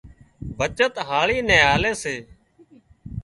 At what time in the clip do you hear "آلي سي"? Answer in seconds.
1.75-2.15